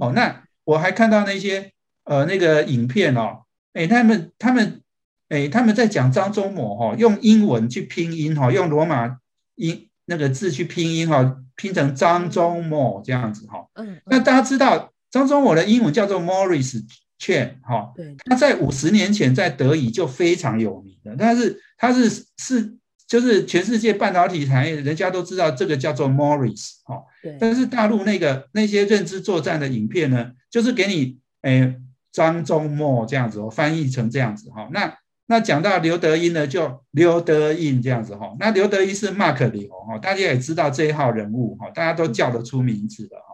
[0.00, 1.72] 哦，那我还看到那些
[2.04, 3.42] 呃那个影片哦，
[3.74, 4.80] 哎，他们他们
[5.28, 9.18] 哎他们在讲张忠谋哈，用英文去拼音哈，用罗马
[9.56, 13.66] 音那个字去拼音哈，拼成张忠谋这样子哈。
[13.74, 14.90] 嗯，那大家知道。
[15.10, 16.84] 张忠谋的英文叫做 Morris
[17.18, 17.92] Chang 哈，
[18.26, 27.02] 他在五十年前在德语就非常有名的，但是他是是就是全世界半导体产业人家都知道这个叫做 Morris 哈，
[27.40, 31.74] 但是大陆那个那些认知作战的影片呢，就是给你诶
[32.12, 34.94] 张忠谋这样子哦，翻译成这样子哈，那
[35.26, 43.27] 那讲到刘德英呢，就刘德印这样子哈，那刘德英是 Mark 刘哈，大家也知道这一号人物哈，大家都叫得出名字的哈。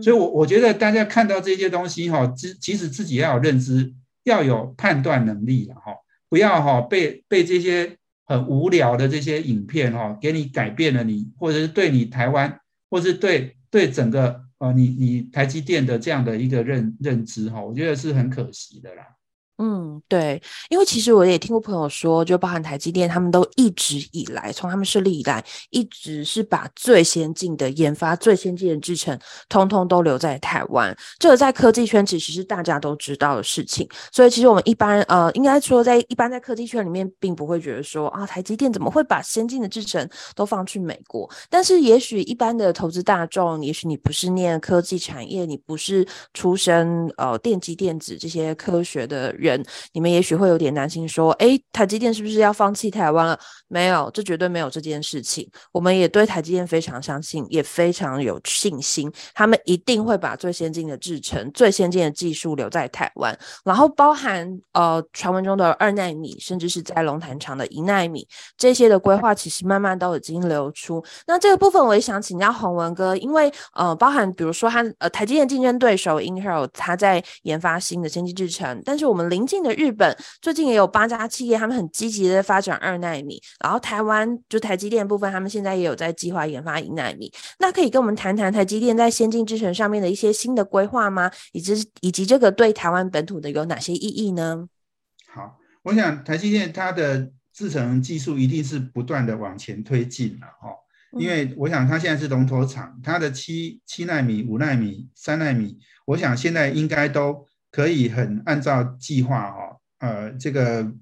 [0.00, 3.92] 所以，我我觉得大家看到这些东西哈，其其实自己要有认知，
[4.24, 5.92] 要有判断能力了哈，
[6.28, 19.02] 不要哈被被这些很无聊的这些影片哈，给你改变了你，或者是对你台湾，或是对对整个呃你你台积电的这样的一个认认知哈，我觉得是很可惜的啦。
[19.60, 20.40] 嗯，对，
[20.70, 29.18] 因为其实我也听过朋友说，就包含台积电，他们都一直以来，从他们设立以来，一直是把最先进的研发、最先进的制程，
[29.48, 30.96] 通通都留在台湾。
[31.18, 33.88] 这个在科技圈其实是大家都知道的事情。
[34.12, 41.28] 所以其实我们一般呃，应该说在一般在科技圈里面，并不会觉得说啊，台积电怎么会把先进的制程都放去美国？
[41.50, 49.47] 但是也许一般的投资大众，也许你不是念科技产业，你不是出身呃电机电子这些科学的人。
[49.48, 53.38] 人，你们也许会有点担心，说：“哎，台积电是不是要放弃台湾了？”
[53.68, 55.46] 没有，这绝对没有这件事情。
[55.72, 68.26] 我们也对台积电非常相信，也非常有信心，他们一定会把最先进的制程、最先进的技术留在台湾，然后包含呃传闻中的二奈米，甚至是在龙潭厂的一奈米
[68.56, 71.04] 这些的规划，其实慢慢都已经流出。
[71.26, 87.32] 那这个部分，我也想请教洪文哥，因为呃，包含比如说他呃台积电竞争对手 Intel，他在研发新的先进制程，但是我们邻近的日本最近也有八家企业，他们很积极的发展二纳米，然后台湾就台积电部分，他们现在也有在计划研发一纳米。
[87.60, 91.30] 那可以跟我们谈谈台积电在先进制程上面的一些新的规划吗？
[91.52, 94.66] 以及以及这个对台湾本土的有哪些意义呢？
[95.32, 100.74] 好，我想台积电它的制程技术一定是不断的往前推进了哈，
[101.16, 107.46] 因为我想它现在是龙头厂，它的七七纳米、五纳米、三纳米，我想现在应该都。
[107.78, 110.92] 可以很按照计划哈，呃，这个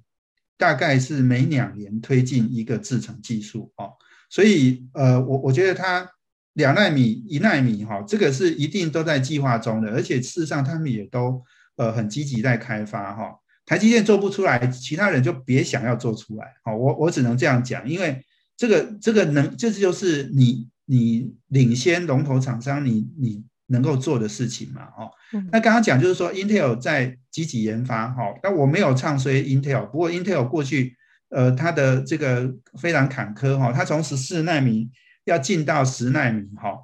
[0.59, 3.95] 大概是每两年推进一个制程技术哦，
[4.29, 6.07] 所以呃，我我觉得它
[6.53, 11.43] 两纳米、一纳米哈，这个是一定都在计划中的，而且事实上他们也都
[11.77, 13.35] 呃很积极在开发哈。
[13.65, 18.23] 台积电做不出来，其他人就别想要做出来，好，我我只能这样讲，因为
[18.55, 23.43] 这个这个能，这就是你你领先龙头厂商，你你。
[23.69, 25.11] 能够做的事情嘛，哦，
[25.51, 30.97] 那刚刚讲就是说，Intel 在积极研发，哈，那我没有唱衰 Intel，不过 Intel 过去，
[31.31, 32.49] 呃，它的这个
[32.79, 34.89] 非常坎坷，哈，它从十四纳米
[35.25, 36.79] 要进到十纳米，哈，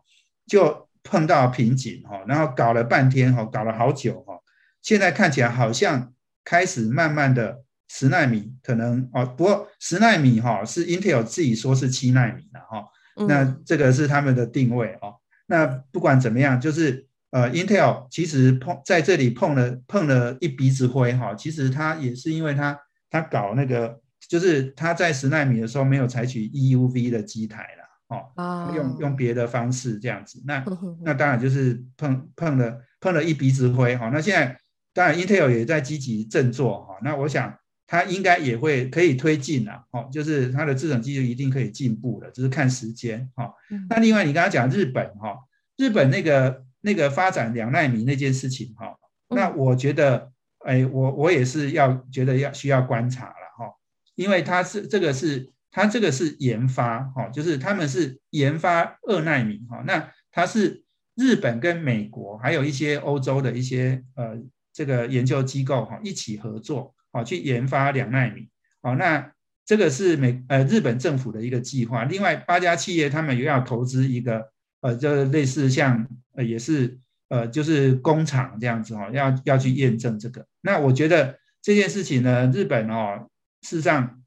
[0.47, 4.41] 就碰到瓶颈，哈，然后搞了半天，哈，搞了好久，哈，
[4.83, 6.13] 现在看起来好像
[6.45, 12.85] 开始慢慢的十纳米可能，哦，不过十纳米，哈，是 Intel 自己说是七纳米的，哈，
[13.29, 15.22] 那这个是他们的定位，哦。
[15.53, 21.35] 那不管怎么样，就是呃，Intel 其实碰在这里碰了碰了一鼻子灰哈。
[21.35, 22.79] 其实它也是因为它
[23.11, 30.43] 它搞那个，就是它在十纳米的时候没有采取 EUV 的机台了哦，用用别的方式这样子。
[30.47, 30.65] 那
[31.05, 34.09] 那当然就是碰碰了碰了一鼻子灰哈。
[34.11, 34.57] 那现在
[34.95, 36.95] 当然 Intel 也在积极振作哈。
[37.03, 37.55] 那我想
[37.93, 43.53] 它应该也会可以推进了哦，就是它的制程技术一定可以进步的，只是看时间哈。
[43.91, 45.37] 那另外你刚刚讲日本哈。
[45.79, 48.95] 日本那个那个发展两奈米那件事情哈，
[49.31, 53.75] 那我觉得，哎，我我也是要觉得要需要观察了哈，
[54.15, 60.85] 因为它是这个是它这个是研发哈，就是他们是研发二奈米哈，那它是
[61.17, 64.39] 日本跟美国还有一些欧洲的一些呃
[64.73, 68.49] 这个研究机构哈一起合作啊去研发两纳米，
[68.83, 69.33] 好，那
[69.65, 74.51] 这个是美呃日本政府的一个计划，另外八家企业他们又要投资一个。
[74.83, 76.05] 呃，就类似像
[76.35, 76.99] 呃，也是
[77.29, 80.45] 呃，就是工厂这样子哈、哦，要要去验证这个。
[80.61, 83.29] 那我觉得这件事情呢，日本哦，
[83.61, 84.21] 事实上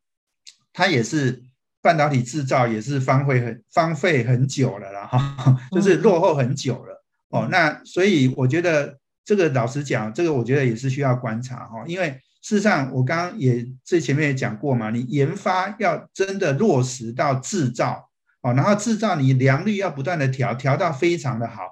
[0.71, 1.43] 它也是
[1.81, 7.49] 半导体制造也是荒废很荒废很久了啦哈， 就是落后很久了哦。
[7.51, 18.07] 那所以我觉得这个老实讲，这个我觉得也是需要观察哈，因为事实上我刚刚也最前面也讲过嘛，你研发要真的落实到制造。
[18.41, 21.63] 哦，然后制造你良率要不断的调，调到非常的好，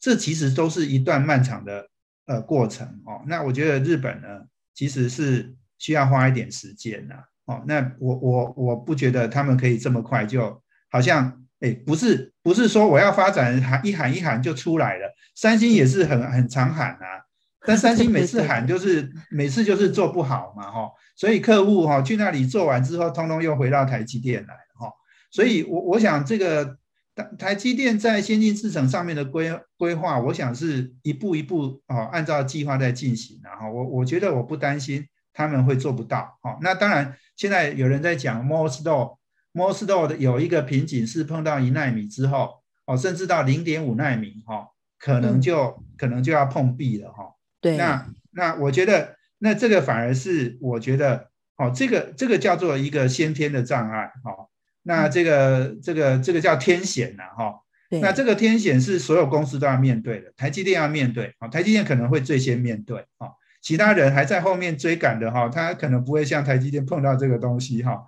[0.00, 1.86] 这其实都是一段漫长的
[2.24, 3.20] 呃过程哦。
[3.26, 4.28] 那我觉得日本呢，
[4.72, 7.14] 其实是需要花一点时间的
[7.44, 7.62] 哦。
[7.66, 15.14] 那我我我不觉得他们可以这么快就，好像哎，不是不是说我要发展喊一喊一喊就出来了。
[15.34, 17.28] 三星也是很很常喊啊，
[17.66, 24.54] 但三星每次喊就是每次就是做不好嘛哈，所以客户哈去那里做完之后，通通又回到台积电来。
[24.74, 24.92] 哈
[25.30, 26.76] 所以我，我我想这个
[27.14, 33.40] 台台积电在先进制程上面的规规划，我想是一步一步哦，按照计划在进行。
[33.44, 36.36] 然后我我觉得我不担心他们会做不到。
[36.42, 44.66] 哦，那当然，现在有人在讲 Moore's Law，Moore's Law 的有一个瓶颈是碰到一纳米之后，哦，甚至到零点五纳米，哈，
[44.98, 47.32] 可能就、嗯、可能就要碰壁了，哈。
[47.62, 47.78] 对。
[47.78, 54.50] 那那我觉得，那这个反而是我觉得，哦，这个这个叫做一个先天的障碍，哦。
[54.82, 57.54] 那这个这个这个叫天险呐，哈。
[58.00, 68.02] 那这个天险是所有公司都要面对的，台积电要面对，哦，台积电可能会最先面对，哦，其他人还在后面追赶的哈，他可能不会像台积电碰到这个东西哈，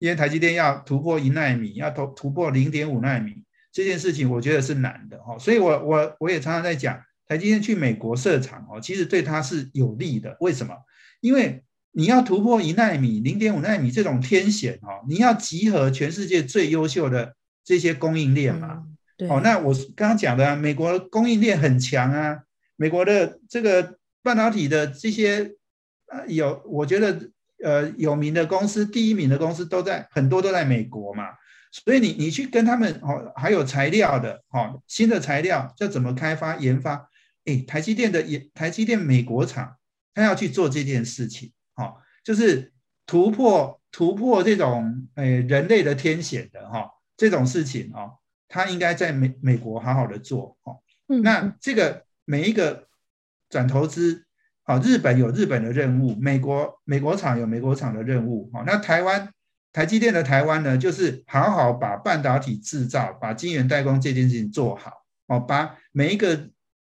[0.00, 10.74] 因为台积电要突破一纳米，要突突破零点五纳米这件事情，我觉得是难的哈，所以我我我也常常在讲，台积电去美国设厂哦，其实对它是有利的，为什么？
[11.20, 11.62] 因为
[11.92, 18.82] 你要突破一纳米、零点五纳米这种天险哦，你要集合全世界最优秀的这些供应链嘛。
[18.84, 22.38] 嗯对哦，那我刚刚讲的啊，美国供应链很强啊，
[22.76, 25.56] 美国的这个半导体的这些
[26.06, 27.28] 呃有，我觉得
[27.64, 31.24] 呃有名的公司，第一名的公司都在很多都在美国嘛，
[31.72, 37.07] 所以你你去跟他们哦，还有材料的哦，新的材料要怎么开发研发？
[37.48, 39.76] 诶，台积电的也台积电美国厂，
[40.14, 42.72] 他要去做这件事情，哦，就是
[43.06, 48.12] 突破突破这种诶人类的天险的哈、哦、这种事情哦。
[48.50, 50.80] 他应该在美美国好好的做哦，
[51.22, 52.88] 那这个每一个
[53.50, 54.24] 转投资，
[54.62, 59.30] 好，日本有日本的任务，美国美国厂有美国厂的任务，好，那台湾
[59.70, 66.48] 台积电的台湾呢，就是好好把半导体制造，把晶圆代工这件事情做好，哦，把每一个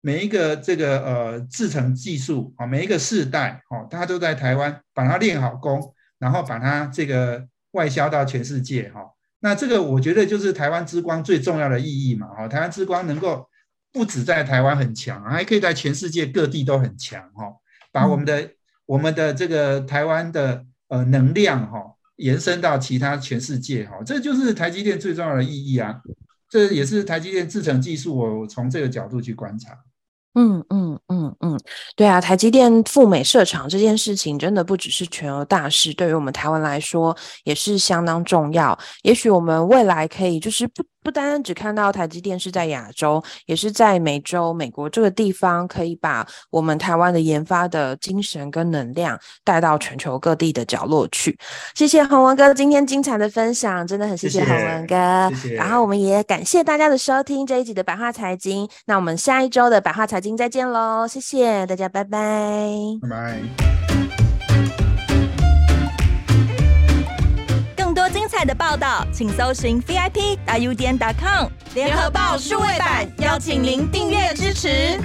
[0.07, 9.01] 每一个这个呃制程技术，啊，每一个世代，哦，他都在台湾把它练好功，然后把它这个外销到全世界，哈。
[9.41, 13.49] 那这个我觉得就是台湾之光最重要的意义嘛，哈，台湾之光能够
[13.93, 17.53] 不止在台湾很强，还可以在全世界各地都很强，哈，
[17.91, 18.49] 把我们的
[18.85, 21.83] 我们的这个台湾的呃能量哈
[22.15, 26.01] 延伸到其他全世界，哈，这就是台积电最重要的意义啊，
[26.49, 29.77] 这也是台积电制程技术，我从这个角度去观察。
[30.39, 31.59] 嗯嗯嗯嗯，
[31.97, 38.79] 对啊，台积电赴美设厂这件事情真的不只是全球大事，对于我们台湾来说也是相当重要。
[39.03, 40.85] 也许我们未来可以就是不。
[41.07, 51.39] 不单单只看到台积电是在亚洲，也是在美洲、美国这个地方，可以把我们台湾的研发的精神跟能量带到全球各地的角落去。
[51.77, 55.31] 谢谢洪文哥今天精彩的分享，真的很谢谢洪文哥。
[55.31, 55.55] 谢谢。
[55.55, 61.07] 然后我们也感谢大家的收听这一集的百话财经，那我们下一周的百话财经再见喽！
[61.07, 62.19] 谢谢大家，拜拜。
[63.01, 63.96] 拜拜。
[67.97, 75.01] 多精彩的报道，请搜寻 VIP 大 U 点 com 联合报数位版，邀请您订阅支持。